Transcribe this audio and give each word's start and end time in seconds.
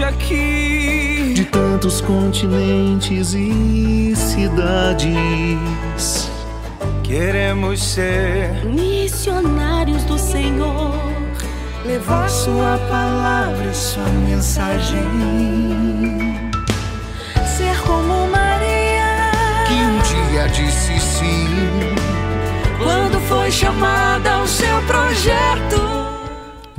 hoje 0.00 0.04
aqui. 0.04 1.32
De 1.34 1.44
tantos 1.44 2.00
continentes 2.00 3.34
e 3.34 4.14
cidades. 4.16 5.10
Queremos 7.02 7.82
ser 7.82 8.64
missionários 8.64 10.02
do 10.04 10.18
Senhor. 10.18 10.94
Levar 11.84 12.28
Sua 12.28 12.78
palavra, 12.88 13.72
Sua 13.74 14.08
mensagem. 14.26 15.02
Ser 17.56 17.78
como 17.86 18.26
Maria. 18.28 19.30
Que 19.66 19.74
um 19.74 19.98
dia 20.30 20.46
disse 20.48 20.98
sim. 21.00 21.79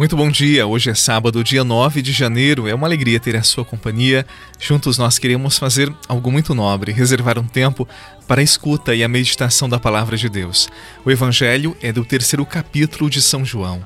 Muito 0.01 0.17
bom 0.17 0.31
dia, 0.31 0.65
hoje 0.65 0.89
é 0.89 0.95
sábado, 0.95 1.43
dia 1.43 1.63
9 1.63 2.01
de 2.01 2.11
janeiro. 2.11 2.67
É 2.67 2.73
uma 2.73 2.87
alegria 2.87 3.19
ter 3.19 3.35
a 3.35 3.43
sua 3.43 3.63
companhia. 3.63 4.25
Juntos 4.59 4.97
nós 4.97 5.19
queremos 5.19 5.59
fazer 5.59 5.93
algo 6.07 6.31
muito 6.31 6.55
nobre, 6.55 6.91
reservar 6.91 7.37
um 7.37 7.45
tempo 7.45 7.87
para 8.27 8.41
a 8.41 8.43
escuta 8.43 8.95
e 8.95 9.03
a 9.03 9.07
meditação 9.07 9.69
da 9.69 9.79
palavra 9.79 10.17
de 10.17 10.27
Deus. 10.27 10.67
O 11.05 11.11
Evangelho 11.11 11.77
é 11.83 11.93
do 11.93 12.03
terceiro 12.03 12.43
capítulo 12.47 13.11
de 13.11 13.21
São 13.21 13.45
João. 13.45 13.85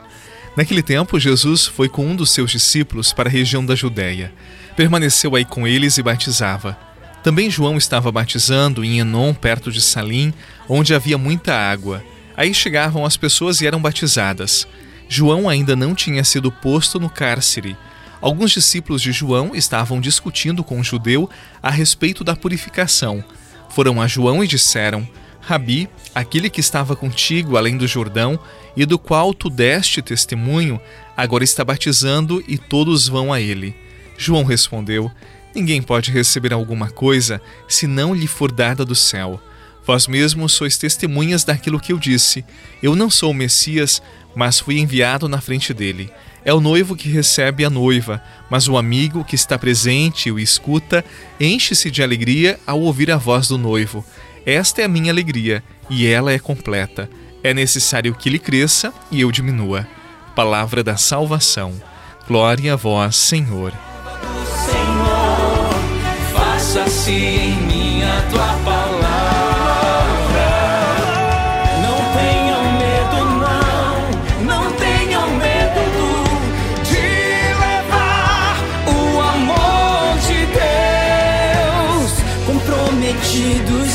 Naquele 0.56 0.82
tempo, 0.82 1.20
Jesus 1.20 1.66
foi 1.66 1.90
com 1.90 2.08
um 2.08 2.16
dos 2.16 2.32
seus 2.32 2.50
discípulos 2.50 3.12
para 3.12 3.28
a 3.28 3.32
região 3.34 3.66
da 3.66 3.76
Judéia. 3.76 4.32
Permaneceu 4.74 5.36
aí 5.36 5.44
com 5.44 5.68
eles 5.68 5.98
e 5.98 6.02
batizava. 6.02 6.80
Também 7.26 7.52
João 7.52 7.76
estava 7.76 8.10
batizando 8.10 8.86
em 8.86 9.00
Enon, 9.00 9.34
perto 9.34 9.70
de 9.70 9.82
Salim, 9.82 10.34
onde 10.70 10.94
havia 10.94 11.18
muita 11.18 11.54
água. 11.54 12.02
Aí 12.38 12.54
chegavam 12.54 13.06
as 13.06 13.18
pessoas 13.18 13.60
e 13.60 13.68
eram 13.68 13.82
batizadas. 13.82 14.66
João 15.08 15.48
ainda 15.48 15.76
não 15.76 15.94
tinha 15.94 16.24
sido 16.24 16.52
posto 16.52 17.00
no 17.00 17.10
cárcere. 17.10 17.78
Alguns 18.22 18.52
discípulos 18.52 19.02
de 19.02 19.12
João 19.12 19.52
estavam 19.54 20.02
discutindo 20.02 20.64
com 20.64 20.80
o 20.80 20.84
judeu 20.84 21.30
a 21.62 21.70
respeito 21.70 22.24
da 22.24 22.36
purificação. 22.36 23.24
Foram 23.70 24.02
a 24.02 24.08
João 24.08 24.44
e 24.44 24.48
disseram: 24.48 25.08
Rabi, 25.42 25.88
aquele 26.14 26.50
que 26.50 26.60
estava 26.60 26.96
contigo 26.96 27.56
além 27.56 27.78
do 27.78 27.88
Jordão 27.88 28.40
e 28.76 28.86
do 28.86 28.98
qual 28.98 29.34
tu 29.34 29.50
deste 29.50 30.02
testemunho, 30.02 30.82
agora 31.16 31.44
está 31.44 31.64
batizando 31.64 32.44
e 32.48 32.58
todos 32.58 33.08
vão 33.08 33.32
a 33.32 33.40
ele. 33.40 33.76
João 34.18 34.44
respondeu: 34.44 35.12
Ninguém 35.54 35.82
pode 35.82 36.12
receber 36.12 36.52
alguma 36.52 36.90
coisa 36.90 37.42
se 37.68 37.86
não 37.86 38.14
lhe 38.14 38.28
for 38.28 38.52
dada 38.52 38.84
do 38.84 38.96
céu. 38.96 39.40
Vós 39.86 40.08
mesmos 40.08 40.54
sois 40.54 40.78
testemunhas 40.78 41.44
daquilo 41.44 41.80
que 41.80 41.94
eu 41.94 42.00
disse. 42.00 42.44
Eu 42.82 42.96
não 42.96 43.10
sou 43.10 43.32
o 43.32 43.36
Messias, 43.36 44.02
mas 44.36 44.60
fui 44.60 44.80
enviado 44.80 45.30
na 45.30 45.40
frente 45.40 45.74
dele. 45.74 46.12
É 46.44 46.54
o 46.54 46.60
noivo 46.60 46.96
que 46.96 47.10
recebe 47.10 47.66
a 47.66 47.70
noiva, 47.70 48.22
mas 48.50 48.68
o 48.68 48.78
amigo 48.78 49.24
que 49.24 49.36
está 49.36 49.58
presente 49.58 50.30
e 50.30 50.32
o 50.32 50.40
escuta 50.40 51.04
enche-se 51.40 51.90
de 51.90 52.04
alegria 52.04 52.60
ao 52.68 52.82
ouvir 52.82 53.12
a 53.12 53.18
voz 53.18 53.48
do 53.48 53.58
noivo. 53.58 54.06
Esta 54.46 54.82
é 54.82 54.86
a 54.86 54.88
minha 54.88 55.12
alegria, 55.12 55.64
e 55.90 56.06
ela 56.06 56.32
é 56.32 56.38
completa. 56.38 57.10
É 57.44 57.54
necessário 57.54 58.14
que 58.14 58.30
ele 58.30 58.40
cresça 58.40 58.94
e 59.12 59.22
eu 59.22 59.32
diminua. 59.32 59.88
Palavra 60.36 60.84
da 60.84 60.98
salvação. 60.98 61.74
Glória 62.28 62.74
a 62.74 62.76
vós, 62.76 63.16
Senhor. 63.16 63.72
Senhor, 64.66 65.70
faça-se 66.34 67.12
em 67.12 67.56
mim 67.62 68.04
a 68.04 68.22
tua 68.30 68.48
palavra. 68.64 68.85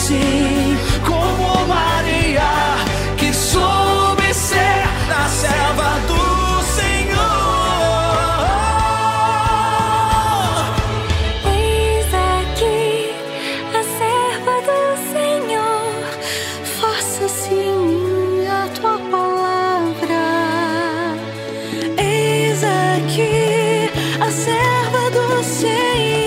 Prometido 0.01 0.07
sim, 0.07 0.77
como 1.07 1.67
Maria, 1.67 2.77
que 3.17 3.33
soube 3.33 4.33
ser 4.33 4.85
a 5.15 5.29
serva 5.29 5.99
do 6.09 6.63
Senhor. 6.65 7.21
Eis 11.45 12.07
aqui 12.15 13.15
a 13.75 13.83
serva 13.99 14.55
do 14.69 14.81
Senhor, 15.13 15.93
faça-se 16.81 17.55
em 17.55 17.77
mim 17.77 18.47
a 18.47 18.69
tua 18.81 18.99
palavra. 19.11 20.25
Eis 21.99 22.65
aqui 22.65 23.91
a 24.21 24.31
serva 24.31 25.11
do 25.11 25.45
Senhor. 25.45 26.20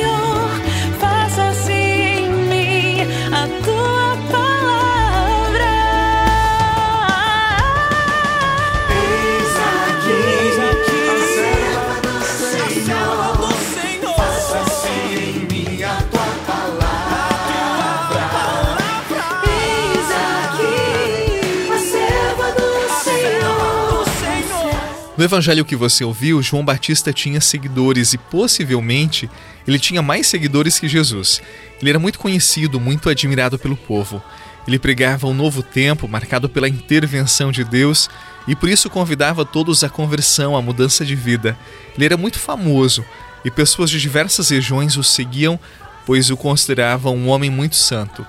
No 25.15 25.23
evangelho 25.23 25.63
que 25.63 25.75
você 25.75 26.03
ouviu, 26.03 26.41
João 26.41 26.65
Batista 26.65 27.13
tinha 27.13 27.39
seguidores 27.39 28.13
e 28.13 28.17
possivelmente 28.17 29.29
ele 29.67 29.77
tinha 29.77 30.01
mais 30.01 30.25
seguidores 30.25 30.79
que 30.79 30.87
Jesus. 30.87 31.39
Ele 31.79 31.91
era 31.91 31.99
muito 31.99 32.17
conhecido, 32.17 32.79
muito 32.79 33.07
admirado 33.09 33.59
pelo 33.59 33.77
povo. 33.77 34.23
Ele 34.67 34.79
pregava 34.79 35.27
um 35.27 35.33
novo 35.33 35.61
tempo 35.61 36.07
marcado 36.07 36.49
pela 36.49 36.67
intervenção 36.67 37.51
de 37.51 37.63
Deus 37.63 38.09
e 38.47 38.55
por 38.55 38.67
isso 38.67 38.89
convidava 38.89 39.45
todos 39.45 39.83
à 39.83 39.89
conversão, 39.89 40.57
à 40.57 40.61
mudança 40.63 41.05
de 41.05 41.15
vida. 41.15 41.55
Ele 41.95 42.05
era 42.05 42.17
muito 42.17 42.39
famoso 42.39 43.05
e 43.45 43.51
pessoas 43.51 43.91
de 43.91 44.01
diversas 44.01 44.49
regiões 44.49 44.97
o 44.97 45.03
seguiam, 45.03 45.59
pois 46.07 46.31
o 46.31 46.37
consideravam 46.37 47.15
um 47.15 47.27
homem 47.29 47.51
muito 47.51 47.75
santo. 47.75 48.25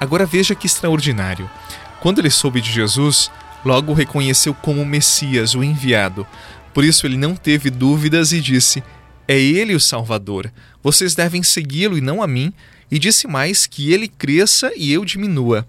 Agora 0.00 0.24
veja 0.24 0.54
que 0.54 0.66
extraordinário. 0.66 1.50
Quando 2.00 2.20
ele 2.20 2.30
soube 2.30 2.62
de 2.62 2.72
Jesus, 2.72 3.30
logo 3.64 3.92
o 3.92 3.94
reconheceu 3.94 4.54
como 4.54 4.84
Messias, 4.84 5.54
o 5.54 5.62
enviado. 5.62 6.26
Por 6.72 6.84
isso 6.84 7.06
ele 7.06 7.16
não 7.16 7.36
teve 7.36 7.70
dúvidas 7.70 8.32
e 8.32 8.40
disse: 8.40 8.82
É 9.26 9.38
ele 9.38 9.74
o 9.74 9.80
Salvador. 9.80 10.52
Vocês 10.82 11.14
devem 11.14 11.42
segui-lo 11.42 11.96
e 11.96 12.00
não 12.00 12.22
a 12.22 12.26
mim. 12.26 12.52
E 12.90 12.98
disse 12.98 13.26
mais 13.26 13.66
que 13.66 13.92
ele 13.92 14.06
cresça 14.06 14.72
e 14.76 14.92
eu 14.92 15.04
diminua. 15.04 15.66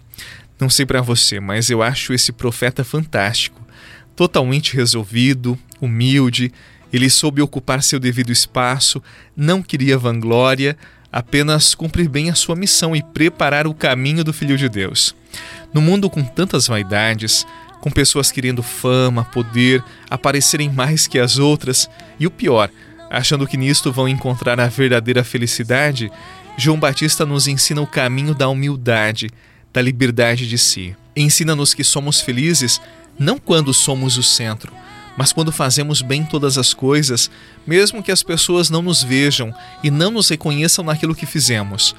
Não 0.59 0.69
sei 0.69 0.85
para 0.85 1.01
você, 1.01 1.39
mas 1.39 1.69
eu 1.69 1.81
acho 1.81 2.13
esse 2.13 2.31
profeta 2.31 2.83
fantástico. 2.83 3.61
Totalmente 4.15 4.75
resolvido, 4.75 5.57
humilde, 5.81 6.51
ele 6.91 7.09
soube 7.09 7.41
ocupar 7.41 7.83
seu 7.83 7.99
devido 7.99 8.31
espaço, 8.31 9.03
não 9.35 9.61
queria 9.61 9.97
vanglória, 9.97 10.77
apenas 11.11 11.75
cumprir 11.75 12.07
bem 12.07 12.29
a 12.29 12.35
sua 12.35 12.55
missão 12.55 12.95
e 12.95 13.03
preparar 13.03 13.67
o 13.67 13.73
caminho 13.73 14.23
do 14.23 14.31
Filho 14.31 14.57
de 14.57 14.69
Deus. 14.69 15.15
No 15.73 15.81
mundo 15.81 16.09
com 16.09 16.23
tantas 16.23 16.67
vaidades, 16.67 17.45
com 17.85 17.91
pessoas 17.91 18.31
querendo 18.31 18.63
fama, 18.63 19.23
poder, 19.25 19.83
aparecerem 20.09 20.71
mais 20.71 21.05
que 21.05 21.19
as 21.19 21.37
outras. 21.37 21.87
E 22.19 22.25
o 22.25 22.31
pior, 22.31 22.71
achando 23.11 23.45
que 23.45 23.55
nisto 23.55 23.91
vão 23.91 24.09
encontrar 24.09 24.59
a 24.59 24.65
verdadeira 24.65 25.23
felicidade, 25.23 26.11
João 26.57 26.79
Batista 26.79 27.27
nos 27.27 27.47
ensina 27.47 27.79
o 27.79 27.85
caminho 27.85 28.33
da 28.33 28.49
humildade, 28.49 29.29
da 29.71 29.83
liberdade 29.83 30.49
de 30.49 30.57
si. 30.57 30.95
Ensina-nos 31.15 31.75
que 31.75 31.83
somos 31.83 32.19
felizes 32.19 32.81
não 33.19 33.37
quando 33.37 33.71
somos 33.71 34.17
o 34.17 34.23
centro, 34.23 34.73
mas 35.15 35.31
quando 35.31 35.51
fazemos 35.51 36.01
bem 36.01 36.25
todas 36.25 36.57
as 36.57 36.73
coisas, 36.73 37.29
mesmo 37.67 38.01
que 38.01 38.11
as 38.11 38.23
pessoas 38.23 38.67
não 38.67 38.81
nos 38.81 39.03
vejam 39.03 39.53
e 39.83 39.91
não 39.91 40.09
nos 40.09 40.27
reconheçam 40.29 40.83
naquilo 40.83 41.13
que 41.13 41.27
fizemos. 41.27 41.95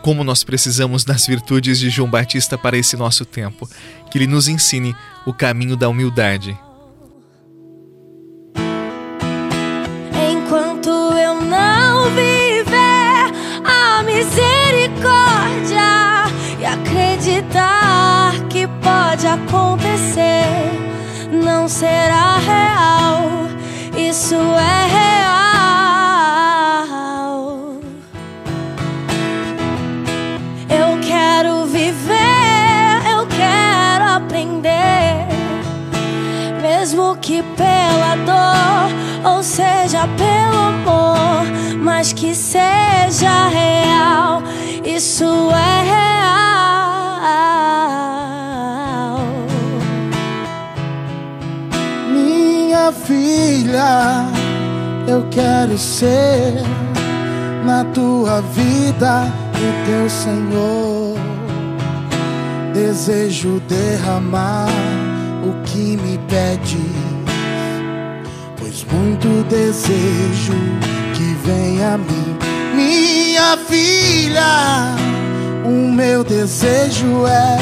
Como 0.00 0.24
nós 0.24 0.42
precisamos 0.42 1.04
das 1.04 1.26
virtudes 1.26 1.78
de 1.78 1.90
João 1.90 2.08
Batista 2.08 2.56
para 2.56 2.78
esse 2.78 2.96
nosso 2.96 3.26
tempo, 3.26 3.68
que 4.10 4.16
ele 4.16 4.26
nos 4.26 4.48
ensine 4.48 4.96
o 5.26 5.34
caminho 5.34 5.76
da 5.76 5.88
humildade. 5.88 6.56
Enquanto 10.30 10.88
eu 10.88 11.42
não 11.42 12.04
viver 12.10 13.32
a 13.64 14.02
misericórdia 14.04 15.82
e 16.60 16.64
acreditar 16.64 18.32
que 18.48 18.68
pode 18.68 19.26
acontecer, 19.26 20.46
não 21.32 21.68
será 21.68 22.38
real. 22.38 23.48
Isso 23.96 24.36
é 24.36 24.75
que 37.16 37.42
pela 37.42 38.16
dor, 38.24 38.90
ou 39.32 39.42
seja, 39.42 40.08
pelo 40.16 40.58
amor, 40.58 41.46
mas 41.82 42.12
que 42.12 42.34
seja 42.34 43.48
real, 43.48 44.42
isso 44.84 45.24
é 45.50 45.82
real. 45.84 46.06
Minha 52.12 52.92
filha, 52.92 54.26
eu 55.08 55.26
quero 55.30 55.78
ser 55.78 56.62
na 57.64 57.84
tua 57.84 58.40
vida 58.40 59.26
o 59.54 59.86
teu 59.86 60.08
Senhor. 60.08 61.16
Desejo 62.72 63.60
derramar 63.68 64.68
o 65.42 65.62
que 65.64 65.96
me 65.96 66.18
pede, 66.28 66.78
muito 68.92 69.42
desejo 69.48 70.52
que 71.14 71.34
venha 71.46 71.94
a 71.94 71.98
mim, 71.98 72.38
minha 72.74 73.56
filha. 73.56 74.96
O 75.64 75.90
meu 75.92 76.22
desejo 76.22 77.26
é 77.26 77.58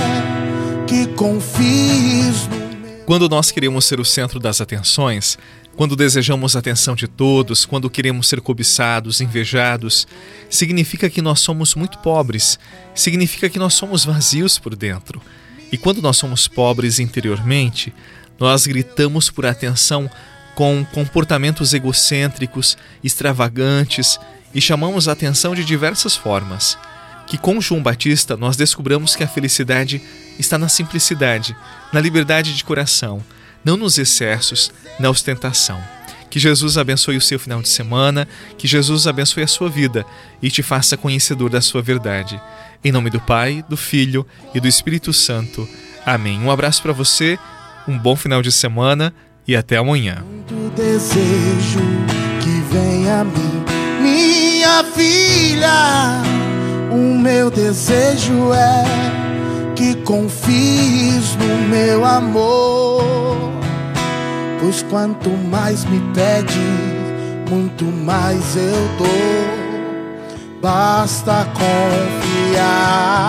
que 0.87 1.07
confies 1.15 2.47
no 2.49 2.65
quando 3.07 3.29
nós 3.29 3.51
queremos 3.51 3.85
ser 3.85 4.01
o 4.01 4.05
centro 4.05 4.41
das 4.41 4.63
atenções, 4.63 5.37
quando 5.77 5.95
desejamos 5.95 6.57
a 6.57 6.61
atenção 6.61 6.95
de 6.95 7.07
todos, 7.07 7.67
quando 7.67 7.91
queremos 7.91 8.29
ser 8.29 8.41
cobiçados, 8.41 9.21
invejados, 9.21 10.07
significa 10.49 11.11
que 11.11 11.21
nós 11.21 11.41
somos 11.41 11.75
muito 11.75 11.99
pobres, 11.99 12.59
significa 12.95 13.51
que 13.51 13.59
nós 13.59 13.75
somos 13.75 14.07
vazios 14.07 14.59
por 14.59 14.75
dentro. 14.75 15.21
E 15.71 15.77
quando 15.77 16.01
nós 16.01 16.17
somos 16.17 16.49
pobres 16.49 16.99
interiormente, 16.99 17.93
nós 18.39 18.67
gritamos 18.67 19.29
por 19.29 19.45
atenção 19.45 20.09
com 20.55 20.85
comportamentos 20.93 21.75
egocêntricos, 21.75 22.77
extravagantes 23.03 24.19
e 24.55 24.61
chamamos 24.61 25.09
a 25.09 25.13
atenção 25.13 25.55
de 25.55 25.65
diversas 25.65 26.17
formas. 26.17 26.79
Que 27.27 27.39
com 27.39 27.61
João 27.61 27.83
Batista 27.83 28.37
nós 28.37 28.57
descobramos 28.57 29.17
que 29.17 29.25
a 29.25 29.29
felicidade 29.29 30.01
está 30.39 30.59
na 30.59 30.69
simplicidade, 30.69 31.57
na 31.93 32.01
liberdade 32.01 32.55
de 32.55 32.65
coração 32.65 33.23
não 33.65 33.77
nos 33.77 33.99
excessos, 33.99 34.71
na 35.01 35.09
ostentação. 35.09 35.83
Que 36.29 36.39
Jesus 36.39 36.77
abençoe 36.77 37.17
o 37.17 37.21
seu 37.21 37.39
final 37.39 37.63
de 37.63 37.69
semana, 37.69 38.29
que 38.59 38.69
Jesus 38.69 39.07
abençoe 39.07 39.45
a 39.45 39.49
sua 39.49 39.71
vida 39.71 40.05
e 40.43 40.51
te 40.51 40.63
faça 40.63 40.97
conhecedor 40.97 41.49
da 41.49 41.61
sua 41.61 41.81
verdade. 41.81 42.41
Em 42.85 42.93
nome 42.93 43.09
do 43.09 43.21
Pai, 43.21 43.65
do 43.69 43.77
Filho 43.77 44.27
e 44.53 44.61
do 44.61 44.69
Espírito 44.69 45.13
Santo. 45.13 45.67
Amém. 46.05 46.39
Um 46.41 46.51
abraço 46.51 46.83
para 46.83 46.93
você, 46.93 47.39
um 47.89 47.97
bom 47.99 48.15
final 48.15 48.43
de 48.43 48.53
semana 48.53 49.15
e 49.47 49.57
até 49.57 49.77
amanhã. 49.77 50.25
Muito 50.25 50.75
desejo 50.75 51.81
que 52.41 52.63
venha 52.73 53.21
a 53.21 53.25
mim, 53.25 53.65
minha 54.03 54.85
filha. 54.85 56.23
O 56.91 57.19
meu 57.19 57.51
desejo 57.51 58.53
é 58.53 58.85
que 59.75 59.95
confies 59.97 61.37
no 61.37 61.69
meu 61.69 62.05
amor. 62.05 63.51
Pois 64.61 64.83
quanto 64.85 65.31
mais 65.31 65.85
me 65.85 66.01
pede, 66.15 66.59
muito 67.51 67.85
mais 67.85 68.57
eu 68.57 68.89
dou. 68.99 69.45
Basta 70.63 71.47
confiar. 71.53 73.29